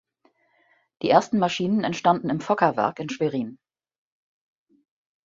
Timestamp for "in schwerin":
2.97-3.59